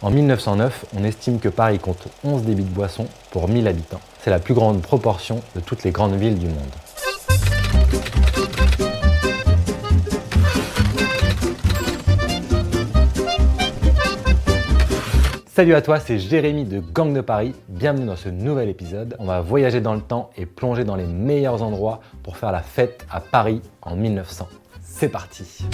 En 0.00 0.10
1909, 0.12 0.86
on 0.96 1.02
estime 1.02 1.40
que 1.40 1.48
Paris 1.48 1.80
compte 1.80 2.06
11 2.22 2.44
débits 2.44 2.62
de 2.62 2.70
boissons 2.70 3.08
pour 3.32 3.48
1000 3.48 3.66
habitants. 3.66 4.00
C'est 4.20 4.30
la 4.30 4.38
plus 4.38 4.54
grande 4.54 4.80
proportion 4.80 5.42
de 5.56 5.60
toutes 5.60 5.82
les 5.82 5.90
grandes 5.90 6.14
villes 6.14 6.38
du 6.38 6.46
monde. 6.46 6.54
Salut 15.48 15.74
à 15.74 15.82
toi, 15.82 15.98
c'est 15.98 16.20
Jérémy 16.20 16.64
de 16.64 16.78
Gang 16.78 17.12
de 17.12 17.20
Paris. 17.20 17.56
Bienvenue 17.68 18.06
dans 18.06 18.14
ce 18.14 18.28
nouvel 18.28 18.68
épisode. 18.68 19.16
On 19.18 19.26
va 19.26 19.40
voyager 19.40 19.80
dans 19.80 19.94
le 19.94 20.00
temps 20.00 20.30
et 20.36 20.46
plonger 20.46 20.84
dans 20.84 20.94
les 20.94 21.06
meilleurs 21.06 21.64
endroits 21.64 22.02
pour 22.22 22.36
faire 22.36 22.52
la 22.52 22.62
fête 22.62 23.04
à 23.10 23.18
Paris 23.18 23.62
en 23.82 23.96
1900. 23.96 24.46
C'est 24.80 25.08
parti 25.08 25.64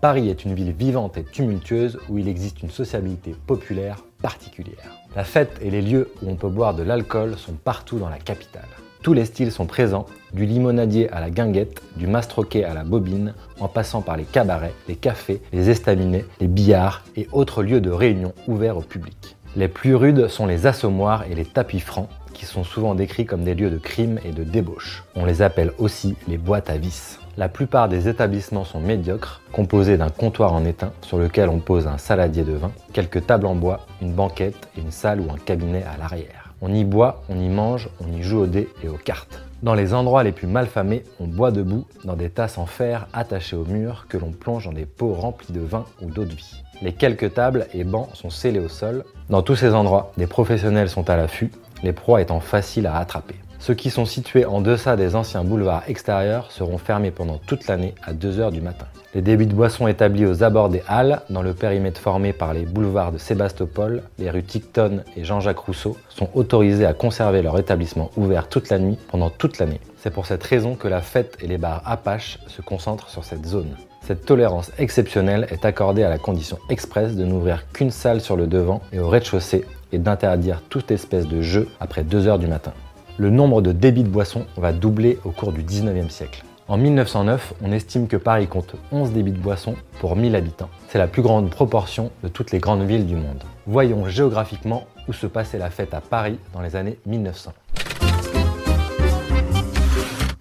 Paris 0.00 0.28
est 0.28 0.44
une 0.44 0.54
ville 0.54 0.70
vivante 0.70 1.18
et 1.18 1.24
tumultueuse 1.24 1.98
où 2.08 2.18
il 2.18 2.28
existe 2.28 2.62
une 2.62 2.70
sociabilité 2.70 3.34
populaire 3.46 4.04
particulière. 4.22 4.96
La 5.16 5.24
fête 5.24 5.58
et 5.60 5.70
les 5.70 5.82
lieux 5.82 6.12
où 6.22 6.30
on 6.30 6.36
peut 6.36 6.48
boire 6.48 6.74
de 6.74 6.84
l'alcool 6.84 7.36
sont 7.36 7.54
partout 7.54 7.98
dans 7.98 8.08
la 8.08 8.18
capitale. 8.18 8.68
Tous 9.02 9.12
les 9.12 9.24
styles 9.24 9.50
sont 9.50 9.66
présents, 9.66 10.06
du 10.32 10.46
limonadier 10.46 11.08
à 11.10 11.20
la 11.20 11.30
guinguette, 11.30 11.82
du 11.96 12.06
mastroquet 12.06 12.62
à 12.62 12.74
la 12.74 12.84
bobine, 12.84 13.34
en 13.58 13.66
passant 13.66 14.00
par 14.00 14.16
les 14.16 14.24
cabarets, 14.24 14.74
les 14.86 14.94
cafés, 14.94 15.40
les 15.52 15.68
estaminets, 15.68 16.24
les 16.40 16.48
billards 16.48 17.02
et 17.16 17.26
autres 17.32 17.64
lieux 17.64 17.80
de 17.80 17.90
réunion 17.90 18.34
ouverts 18.46 18.76
au 18.76 18.82
public. 18.82 19.36
Les 19.56 19.68
plus 19.68 19.96
rudes 19.96 20.28
sont 20.28 20.46
les 20.46 20.66
assommoirs 20.66 21.24
et 21.28 21.34
les 21.34 21.44
tapis 21.44 21.80
francs, 21.80 22.08
qui 22.34 22.44
sont 22.44 22.62
souvent 22.62 22.94
décrits 22.94 23.26
comme 23.26 23.42
des 23.42 23.54
lieux 23.54 23.70
de 23.70 23.78
crime 23.78 24.20
et 24.24 24.30
de 24.30 24.44
débauche. 24.44 25.02
On 25.16 25.24
les 25.24 25.42
appelle 25.42 25.72
aussi 25.78 26.14
les 26.28 26.38
boîtes 26.38 26.70
à 26.70 26.76
vis. 26.76 27.18
La 27.38 27.48
plupart 27.48 27.88
des 27.88 28.08
établissements 28.08 28.64
sont 28.64 28.80
médiocres, 28.80 29.42
composés 29.52 29.96
d'un 29.96 30.08
comptoir 30.08 30.54
en 30.54 30.64
étain 30.64 30.90
sur 31.02 31.18
lequel 31.18 31.48
on 31.48 31.60
pose 31.60 31.86
un 31.86 31.96
saladier 31.96 32.42
de 32.42 32.54
vin, 32.54 32.72
quelques 32.92 33.26
tables 33.28 33.46
en 33.46 33.54
bois, 33.54 33.86
une 34.02 34.12
banquette 34.12 34.68
et 34.76 34.80
une 34.80 34.90
salle 34.90 35.20
ou 35.20 35.30
un 35.30 35.36
cabinet 35.36 35.84
à 35.84 35.96
l'arrière. 35.96 36.52
On 36.60 36.74
y 36.74 36.82
boit, 36.82 37.22
on 37.28 37.38
y 37.38 37.48
mange, 37.48 37.90
on 38.00 38.12
y 38.12 38.24
joue 38.24 38.40
aux 38.40 38.46
dés 38.48 38.68
et 38.82 38.88
aux 38.88 38.96
cartes. 38.96 39.40
Dans 39.62 39.74
les 39.74 39.94
endroits 39.94 40.24
les 40.24 40.32
plus 40.32 40.48
malfamés, 40.48 41.04
on 41.20 41.28
boit 41.28 41.52
debout 41.52 41.86
dans 42.02 42.16
des 42.16 42.28
tasses 42.28 42.58
en 42.58 42.66
fer 42.66 43.06
attachées 43.12 43.54
au 43.54 43.64
mur 43.64 44.06
que 44.08 44.18
l'on 44.18 44.32
plonge 44.32 44.64
dans 44.64 44.72
des 44.72 44.86
pots 44.86 45.14
remplis 45.14 45.52
de 45.52 45.60
vin 45.60 45.84
ou 46.02 46.06
d'eau 46.06 46.24
de 46.24 46.34
vie. 46.34 46.64
Les 46.82 46.92
quelques 46.92 47.34
tables 47.34 47.68
et 47.72 47.84
bancs 47.84 48.08
sont 48.14 48.30
scellés 48.30 48.58
au 48.58 48.68
sol. 48.68 49.04
Dans 49.30 49.42
tous 49.42 49.54
ces 49.54 49.74
endroits, 49.74 50.10
des 50.16 50.26
professionnels 50.26 50.88
sont 50.88 51.08
à 51.08 51.16
l'affût, 51.16 51.52
les 51.84 51.92
proies 51.92 52.20
étant 52.20 52.40
faciles 52.40 52.88
à 52.88 52.96
attraper. 52.96 53.36
Ceux 53.60 53.74
qui 53.74 53.90
sont 53.90 54.06
situés 54.06 54.44
en 54.44 54.60
deçà 54.60 54.96
des 54.96 55.16
anciens 55.16 55.42
boulevards 55.42 55.82
extérieurs 55.88 56.52
seront 56.52 56.78
fermés 56.78 57.10
pendant 57.10 57.38
toute 57.38 57.66
l'année 57.66 57.94
à 58.04 58.12
2h 58.12 58.52
du 58.52 58.60
matin. 58.60 58.86
Les 59.14 59.22
débits 59.22 59.46
de 59.46 59.54
boissons 59.54 59.88
établis 59.88 60.26
aux 60.26 60.44
abords 60.44 60.68
des 60.68 60.82
halles, 60.86 61.22
dans 61.28 61.42
le 61.42 61.54
périmètre 61.54 62.00
formé 62.00 62.32
par 62.32 62.54
les 62.54 62.66
boulevards 62.66 63.10
de 63.10 63.18
Sébastopol, 63.18 64.02
les 64.18 64.30
rues 64.30 64.44
Ticton 64.44 65.02
et 65.16 65.24
Jean-Jacques 65.24 65.58
Rousseau, 65.58 65.96
sont 66.08 66.28
autorisés 66.34 66.86
à 66.86 66.94
conserver 66.94 67.42
leur 67.42 67.58
établissement 67.58 68.10
ouvert 68.16 68.48
toute 68.48 68.68
la 68.68 68.78
nuit 68.78 68.98
pendant 69.08 69.30
toute 69.30 69.58
l'année. 69.58 69.80
C'est 69.96 70.12
pour 70.12 70.26
cette 70.26 70.44
raison 70.44 70.76
que 70.76 70.88
la 70.88 71.00
fête 71.00 71.36
et 71.42 71.48
les 71.48 71.58
bars 71.58 71.82
Apache 71.84 72.38
se 72.46 72.62
concentrent 72.62 73.10
sur 73.10 73.24
cette 73.24 73.44
zone. 73.44 73.76
Cette 74.02 74.24
tolérance 74.24 74.70
exceptionnelle 74.78 75.48
est 75.50 75.64
accordée 75.64 76.04
à 76.04 76.10
la 76.10 76.18
condition 76.18 76.58
expresse 76.70 77.16
de 77.16 77.24
n'ouvrir 77.24 77.64
qu'une 77.72 77.90
salle 77.90 78.20
sur 78.20 78.36
le 78.36 78.46
devant 78.46 78.82
et 78.92 79.00
au 79.00 79.08
rez-de-chaussée 79.08 79.64
et 79.90 79.98
d'interdire 79.98 80.62
toute 80.68 80.90
espèce 80.90 81.26
de 81.26 81.42
jeu 81.42 81.68
après 81.80 82.04
2h 82.04 82.38
du 82.38 82.46
matin 82.46 82.72
le 83.18 83.30
nombre 83.30 83.62
de 83.62 83.72
débits 83.72 84.04
de 84.04 84.08
boissons 84.08 84.46
va 84.56 84.72
doubler 84.72 85.18
au 85.24 85.32
cours 85.32 85.52
du 85.52 85.64
19e 85.64 86.08
siècle. 86.08 86.44
En 86.68 86.76
1909, 86.76 87.54
on 87.62 87.72
estime 87.72 88.06
que 88.06 88.16
Paris 88.16 88.46
compte 88.46 88.76
11 88.92 89.10
débits 89.10 89.32
de 89.32 89.40
boissons 89.40 89.74
pour 89.98 90.14
1000 90.14 90.36
habitants. 90.36 90.68
C'est 90.88 90.98
la 90.98 91.08
plus 91.08 91.22
grande 91.22 91.50
proportion 91.50 92.12
de 92.22 92.28
toutes 92.28 92.52
les 92.52 92.60
grandes 92.60 92.86
villes 92.86 93.06
du 93.06 93.16
monde. 93.16 93.42
Voyons 93.66 94.06
géographiquement 94.06 94.86
où 95.08 95.12
se 95.12 95.26
passait 95.26 95.58
la 95.58 95.70
fête 95.70 95.94
à 95.94 96.00
Paris 96.00 96.38
dans 96.54 96.60
les 96.60 96.76
années 96.76 96.98
1900. 97.06 97.52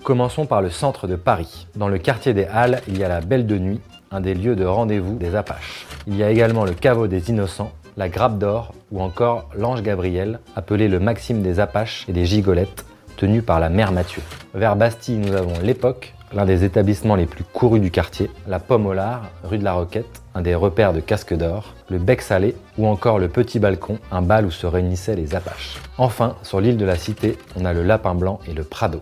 Commençons 0.03 0.45
par 0.45 0.61
le 0.61 0.69
centre 0.69 1.07
de 1.07 1.15
Paris. 1.15 1.67
Dans 1.75 1.87
le 1.87 1.97
quartier 1.97 2.35
des 2.35 2.45
Halles, 2.45 2.81
il 2.87 2.99
y 2.99 3.03
a 3.03 3.09
la 3.09 3.21
Belle 3.21 3.47
de 3.47 3.57
Nuit, 3.57 3.81
un 4.11 4.21
des 4.21 4.35
lieux 4.35 4.55
de 4.55 4.65
rendez-vous 4.65 5.15
des 5.15 5.35
Apaches. 5.35 5.87
Il 6.05 6.15
y 6.15 6.23
a 6.23 6.29
également 6.29 6.63
le 6.63 6.73
caveau 6.73 7.07
des 7.07 7.29
Innocents, 7.29 7.71
la 7.97 8.09
Grappe 8.09 8.37
d'Or 8.37 8.73
ou 8.91 9.01
encore 9.01 9.49
l'Ange 9.55 9.81
Gabriel, 9.81 10.39
appelé 10.55 10.87
le 10.87 10.99
Maxime 10.99 11.41
des 11.41 11.59
Apaches 11.59 12.05
et 12.07 12.13
des 12.13 12.25
Gigolettes, 12.25 12.85
tenu 13.17 13.41
par 13.41 13.59
la 13.59 13.69
mère 13.69 13.91
Mathieu. 13.91 14.21
Vers 14.53 14.75
Bastille, 14.75 15.17
nous 15.17 15.33
avons 15.33 15.59
l'Époque, 15.63 16.13
l'un 16.31 16.45
des 16.45 16.63
établissements 16.63 17.15
les 17.15 17.25
plus 17.25 17.43
courus 17.43 17.81
du 17.81 17.89
quartier, 17.89 18.29
la 18.47 18.59
Pomme 18.59 18.85
au 18.85 18.93
Lard, 18.93 19.23
rue 19.43 19.57
de 19.57 19.63
la 19.63 19.73
Roquette, 19.73 20.21
un 20.35 20.41
des 20.41 20.53
repères 20.53 20.93
de 20.93 20.99
casque 20.99 21.33
d'or, 21.33 21.73
le 21.89 21.97
Bec 21.97 22.21
Salé 22.21 22.55
ou 22.77 22.85
encore 22.85 23.17
le 23.17 23.29
Petit 23.29 23.57
Balcon, 23.57 23.97
un 24.11 24.21
bal 24.21 24.45
où 24.45 24.51
se 24.51 24.67
réunissaient 24.67 25.15
les 25.15 25.33
Apaches. 25.33 25.77
Enfin, 25.97 26.35
sur 26.43 26.61
l'île 26.61 26.77
de 26.77 26.85
la 26.85 26.97
Cité, 26.97 27.39
on 27.55 27.65
a 27.65 27.73
le 27.73 27.81
Lapin 27.81 28.13
Blanc 28.13 28.39
et 28.47 28.53
le 28.53 28.63
Prado. 28.63 29.01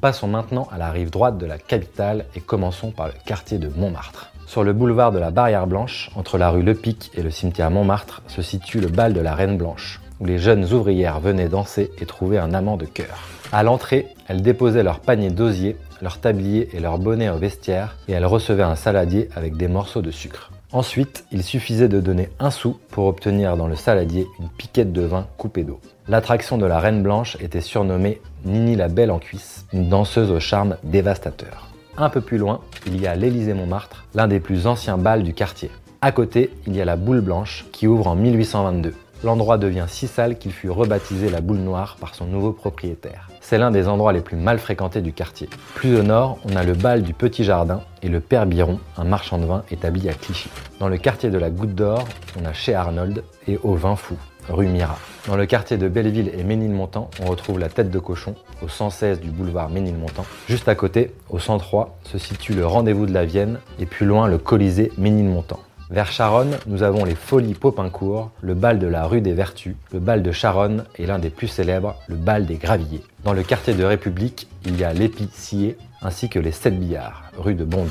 Passons 0.00 0.28
maintenant 0.28 0.68
à 0.70 0.78
la 0.78 0.92
rive 0.92 1.10
droite 1.10 1.36
de 1.36 1.46
la 1.46 1.58
capitale 1.58 2.26
et 2.36 2.40
commençons 2.40 2.92
par 2.92 3.08
le 3.08 3.14
quartier 3.24 3.58
de 3.58 3.68
Montmartre. 3.68 4.30
Sur 4.46 4.62
le 4.62 4.72
boulevard 4.72 5.10
de 5.10 5.18
la 5.18 5.32
Barrière 5.32 5.66
Blanche, 5.66 6.08
entre 6.14 6.38
la 6.38 6.50
rue 6.50 6.62
Le 6.62 6.74
Pic 6.74 7.10
et 7.14 7.22
le 7.22 7.30
cimetière 7.30 7.70
Montmartre, 7.72 8.22
se 8.28 8.42
situe 8.42 8.80
le 8.80 8.86
bal 8.86 9.12
de 9.12 9.20
la 9.20 9.34
Reine 9.34 9.58
Blanche, 9.58 10.00
où 10.20 10.24
les 10.24 10.38
jeunes 10.38 10.72
ouvrières 10.72 11.18
venaient 11.18 11.48
danser 11.48 11.90
et 12.00 12.06
trouver 12.06 12.38
un 12.38 12.54
amant 12.54 12.76
de 12.76 12.86
cœur. 12.86 13.26
À 13.50 13.64
l'entrée, 13.64 14.06
elles 14.28 14.42
déposaient 14.42 14.84
leur 14.84 15.00
panier 15.00 15.30
d'osier, 15.30 15.76
leur 16.00 16.18
tablier 16.18 16.68
et 16.72 16.80
leur 16.80 16.98
bonnet 16.98 17.28
au 17.28 17.38
vestiaire, 17.38 17.96
et 18.06 18.12
elles 18.12 18.24
recevaient 18.24 18.62
un 18.62 18.76
saladier 18.76 19.28
avec 19.34 19.56
des 19.56 19.68
morceaux 19.68 20.02
de 20.02 20.12
sucre. 20.12 20.52
Ensuite, 20.72 21.24
il 21.32 21.42
suffisait 21.42 21.88
de 21.88 22.00
donner 22.00 22.28
un 22.38 22.50
sou 22.50 22.78
pour 22.90 23.06
obtenir 23.06 23.56
dans 23.56 23.66
le 23.66 23.76
saladier 23.76 24.26
une 24.38 24.48
piquette 24.48 24.92
de 24.92 25.02
vin 25.02 25.26
coupée 25.38 25.64
d'eau. 25.64 25.80
L'attraction 26.06 26.56
de 26.56 26.66
la 26.66 26.78
Reine 26.78 27.02
Blanche 27.02 27.36
était 27.40 27.60
surnommée 27.60 28.20
Nini 28.44 28.76
la 28.76 28.88
Belle 28.88 29.10
en 29.10 29.18
cuisse, 29.18 29.66
une 29.72 29.88
danseuse 29.88 30.30
au 30.30 30.38
charme 30.38 30.76
dévastateur. 30.84 31.68
Un 31.98 32.10
peu 32.10 32.20
plus 32.20 32.36
loin, 32.36 32.60
il 32.86 33.00
y 33.00 33.06
a 33.06 33.14
l'Élysée-Montmartre, 33.14 34.04
l'un 34.14 34.28
des 34.28 34.38
plus 34.38 34.66
anciens 34.66 34.98
bals 34.98 35.22
du 35.22 35.32
quartier. 35.32 35.70
À 36.02 36.12
côté, 36.12 36.50
il 36.66 36.76
y 36.76 36.82
a 36.82 36.84
la 36.84 36.96
Boule 36.96 37.22
Blanche 37.22 37.64
qui 37.72 37.86
ouvre 37.86 38.06
en 38.06 38.14
1822. 38.14 38.92
L'endroit 39.24 39.56
devient 39.56 39.86
si 39.88 40.06
sale 40.06 40.36
qu'il 40.36 40.52
fut 40.52 40.68
rebaptisé 40.68 41.30
la 41.30 41.40
Boule 41.40 41.56
Noire 41.56 41.96
par 41.98 42.14
son 42.14 42.26
nouveau 42.26 42.52
propriétaire. 42.52 43.30
C'est 43.40 43.56
l'un 43.56 43.70
des 43.70 43.88
endroits 43.88 44.12
les 44.12 44.20
plus 44.20 44.36
mal 44.36 44.58
fréquentés 44.58 45.00
du 45.00 45.14
quartier. 45.14 45.48
Plus 45.74 45.96
au 45.96 46.02
nord, 46.02 46.38
on 46.44 46.54
a 46.54 46.64
le 46.64 46.74
bal 46.74 47.02
du 47.02 47.14
Petit 47.14 47.44
Jardin 47.44 47.80
et 48.02 48.08
le 48.08 48.20
Père 48.20 48.44
Biron, 48.44 48.78
un 48.98 49.04
marchand 49.04 49.38
de 49.38 49.46
vin 49.46 49.62
établi 49.70 50.10
à 50.10 50.12
Clichy. 50.12 50.50
Dans 50.80 50.88
le 50.88 50.98
quartier 50.98 51.30
de 51.30 51.38
la 51.38 51.48
Goutte 51.48 51.74
d'Or, 51.74 52.06
on 52.38 52.44
a 52.44 52.52
chez 52.52 52.74
Arnold 52.74 53.24
et 53.48 53.58
au 53.62 53.74
Vin 53.74 53.96
Fou, 53.96 54.16
rue 54.48 54.66
Mira. 54.66 54.98
Dans 55.26 55.36
le 55.36 55.46
quartier 55.46 55.76
de 55.76 55.88
Belleville 55.88 56.30
et 56.38 56.44
Ménilmontant, 56.44 57.10
on 57.20 57.26
retrouve 57.26 57.58
la 57.58 57.68
tête 57.68 57.90
de 57.90 57.98
cochon 57.98 58.34
au 58.62 58.68
116 58.68 59.20
du 59.20 59.30
boulevard 59.30 59.70
Ménilmontant. 59.70 60.24
Juste 60.48 60.68
à 60.68 60.74
côté, 60.74 61.12
au 61.30 61.38
103, 61.38 61.98
se 62.04 62.18
situe 62.18 62.54
le 62.54 62.66
rendez-vous 62.66 63.06
de 63.06 63.12
la 63.12 63.24
Vienne 63.24 63.58
et 63.78 63.86
plus 63.86 64.06
loin 64.06 64.28
le 64.28 64.38
Colisée 64.38 64.92
Ménilmontant. 64.98 65.60
Vers 65.88 66.10
Charonne, 66.10 66.56
nous 66.66 66.82
avons 66.82 67.04
les 67.04 67.14
Folies 67.14 67.54
Popincourt, 67.54 68.30
le 68.40 68.54
bal 68.54 68.80
de 68.80 68.88
la 68.88 69.06
rue 69.06 69.20
des 69.20 69.34
Vertus, 69.34 69.76
le 69.92 70.00
bal 70.00 70.22
de 70.22 70.32
Charonne 70.32 70.84
et 70.96 71.06
l'un 71.06 71.20
des 71.20 71.30
plus 71.30 71.46
célèbres, 71.46 71.94
le 72.08 72.16
bal 72.16 72.44
des 72.44 72.56
Gravilliers. 72.56 73.04
Dans 73.22 73.32
le 73.32 73.44
quartier 73.44 73.74
de 73.74 73.84
République, 73.84 74.48
il 74.64 74.76
y 74.76 74.82
a 74.82 74.92
l'Épicier 74.92 75.76
ainsi 76.02 76.28
que 76.28 76.40
les 76.40 76.50
Sept 76.50 76.78
Billards, 76.78 77.22
rue 77.38 77.54
de 77.54 77.64
Bondy. 77.64 77.90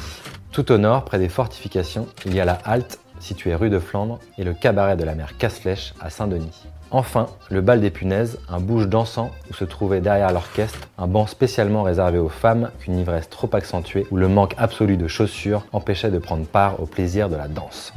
Tout 0.52 0.72
au 0.74 0.78
nord, 0.78 1.06
près 1.06 1.20
des 1.20 1.30
fortifications, 1.30 2.08
il 2.26 2.36
y 2.36 2.40
a 2.42 2.46
la 2.46 2.60
halte 2.66 3.00
située 3.26 3.56
rue 3.56 3.70
de 3.70 3.80
Flandre 3.80 4.20
et 4.38 4.44
le 4.44 4.54
cabaret 4.54 4.96
de 4.96 5.04
la 5.04 5.16
mer 5.16 5.38
Casse-Flèche 5.38 5.94
à 6.00 6.10
Saint-Denis. 6.10 6.68
Enfin, 6.92 7.26
le 7.50 7.62
bal 7.62 7.82
des 7.82 7.90
punaises, 7.90 8.40
un 8.48 8.60
bouge 8.60 8.88
dansant 8.88 9.32
où 9.50 9.54
se 9.54 9.66
trouvait 9.66 10.00
derrière 10.00 10.32
l'orchestre 10.32 10.88
un 10.98 11.08
banc 11.08 11.26
spécialement 11.26 11.84
réservé 11.84 12.20
aux 12.20 12.30
femmes 12.30 12.70
qu'une 12.80 12.98
ivresse 13.00 13.30
trop 13.30 13.50
accentuée 13.54 14.06
ou 14.12 14.18
le 14.18 14.28
manque 14.28 14.54
absolu 14.58 14.96
de 14.96 15.08
chaussures 15.08 15.66
empêchait 15.74 16.12
de 16.12 16.20
prendre 16.20 16.46
part 16.46 16.80
au 16.80 16.86
plaisir 16.86 17.28
de 17.28 17.36
la 17.36 17.48
danse. 17.48 17.92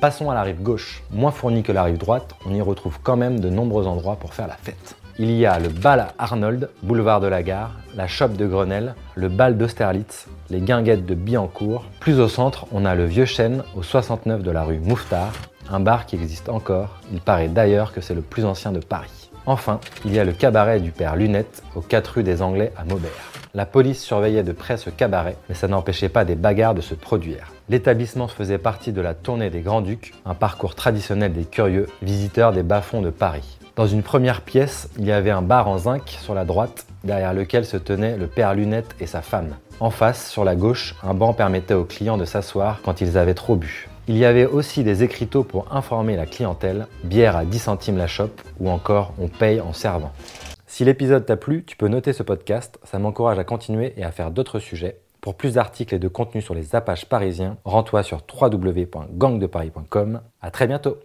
Passons 0.00 0.30
à 0.30 0.34
la 0.34 0.42
rive 0.42 0.62
gauche. 0.62 1.02
Moins 1.10 1.32
fournie 1.32 1.64
que 1.64 1.72
la 1.72 1.82
rive 1.82 1.98
droite, 1.98 2.34
on 2.46 2.54
y 2.54 2.60
retrouve 2.60 2.98
quand 3.02 3.16
même 3.16 3.40
de 3.40 3.50
nombreux 3.50 3.86
endroits 3.86 4.16
pour 4.16 4.34
faire 4.34 4.46
la 4.46 4.56
fête. 4.56 4.96
Il 5.18 5.30
y 5.30 5.46
a 5.46 5.58
le 5.58 5.70
bal 5.70 6.08
Arnold, 6.18 6.68
boulevard 6.82 7.22
de 7.22 7.26
la 7.26 7.42
Gare, 7.42 7.72
la 7.94 8.06
chope 8.06 8.36
de 8.36 8.46
Grenelle, 8.46 8.94
le 9.14 9.30
bal 9.30 9.56
d'Austerlitz, 9.56 10.26
les 10.50 10.60
guinguettes 10.60 11.06
de 11.06 11.14
Billancourt. 11.14 11.86
Plus 12.00 12.20
au 12.20 12.28
centre, 12.28 12.66
on 12.70 12.84
a 12.84 12.94
le 12.94 13.06
vieux 13.06 13.24
chêne 13.24 13.62
au 13.74 13.82
69 13.82 14.42
de 14.42 14.50
la 14.50 14.62
rue 14.62 14.78
Mouffetard, 14.78 15.32
un 15.70 15.80
bar 15.80 16.04
qui 16.04 16.16
existe 16.16 16.50
encore. 16.50 17.00
Il 17.14 17.22
paraît 17.22 17.48
d'ailleurs 17.48 17.94
que 17.94 18.02
c'est 18.02 18.14
le 18.14 18.20
plus 18.20 18.44
ancien 18.44 18.72
de 18.72 18.78
Paris. 18.78 19.25
Enfin, 19.46 19.78
il 20.04 20.12
y 20.12 20.18
a 20.18 20.24
le 20.24 20.32
cabaret 20.32 20.80
du 20.80 20.90
père 20.90 21.14
Lunette, 21.14 21.62
aux 21.76 21.80
4 21.80 22.08
rues 22.16 22.22
des 22.24 22.42
Anglais 22.42 22.72
à 22.76 22.84
Maubert. 22.84 23.10
La 23.54 23.64
police 23.64 24.02
surveillait 24.02 24.42
de 24.42 24.50
près 24.50 24.76
ce 24.76 24.90
cabaret, 24.90 25.36
mais 25.48 25.54
ça 25.54 25.68
n'empêchait 25.68 26.08
pas 26.08 26.24
des 26.24 26.34
bagarres 26.34 26.74
de 26.74 26.80
se 26.80 26.94
produire. 26.94 27.52
L'établissement 27.68 28.26
faisait 28.26 28.58
partie 28.58 28.92
de 28.92 29.00
la 29.00 29.14
tournée 29.14 29.48
des 29.48 29.60
Grands-Ducs, 29.60 30.14
un 30.26 30.34
parcours 30.34 30.74
traditionnel 30.74 31.32
des 31.32 31.44
curieux, 31.44 31.86
visiteurs 32.02 32.52
des 32.52 32.64
bas-fonds 32.64 33.02
de 33.02 33.10
Paris. 33.10 33.58
Dans 33.76 33.86
une 33.86 34.02
première 34.02 34.40
pièce, 34.40 34.88
il 34.98 35.04
y 35.04 35.12
avait 35.12 35.30
un 35.30 35.42
bar 35.42 35.68
en 35.68 35.78
zinc 35.78 36.16
sur 36.20 36.34
la 36.34 36.44
droite, 36.44 36.86
derrière 37.04 37.32
lequel 37.32 37.64
se 37.64 37.76
tenait 37.76 38.16
le 38.16 38.26
père 38.26 38.52
Lunette 38.52 38.96
et 39.00 39.06
sa 39.06 39.22
femme. 39.22 39.54
En 39.78 39.90
face, 39.90 40.28
sur 40.28 40.44
la 40.44 40.56
gauche, 40.56 40.96
un 41.02 41.14
banc 41.14 41.34
permettait 41.34 41.74
aux 41.74 41.84
clients 41.84 42.16
de 42.16 42.24
s'asseoir 42.24 42.80
quand 42.82 43.00
ils 43.00 43.16
avaient 43.16 43.34
trop 43.34 43.54
bu. 43.54 43.88
Il 44.08 44.16
y 44.16 44.24
avait 44.24 44.46
aussi 44.46 44.84
des 44.84 45.02
écriteaux 45.02 45.42
pour 45.42 45.74
informer 45.74 46.14
la 46.14 46.26
clientèle, 46.26 46.86
bière 47.02 47.36
à 47.36 47.44
10 47.44 47.58
centimes 47.58 47.96
la 47.96 48.06
chope 48.06 48.40
ou 48.60 48.70
encore 48.70 49.12
on 49.18 49.26
paye 49.26 49.60
en 49.60 49.72
servant. 49.72 50.12
Si 50.68 50.84
l'épisode 50.84 51.26
t'a 51.26 51.36
plu, 51.36 51.64
tu 51.64 51.76
peux 51.76 51.88
noter 51.88 52.12
ce 52.12 52.22
podcast, 52.22 52.78
ça 52.84 53.00
m'encourage 53.00 53.40
à 53.40 53.44
continuer 53.44 53.94
et 53.96 54.04
à 54.04 54.12
faire 54.12 54.30
d'autres 54.30 54.60
sujets. 54.60 55.00
Pour 55.20 55.34
plus 55.34 55.54
d'articles 55.54 55.96
et 55.96 55.98
de 55.98 56.06
contenus 56.06 56.44
sur 56.44 56.54
les 56.54 56.76
apaches 56.76 57.06
parisiens, 57.06 57.56
rends-toi 57.64 58.04
sur 58.04 58.22
www.gangdeparis.com. 58.32 60.20
À 60.40 60.50
très 60.52 60.68
bientôt 60.68 60.98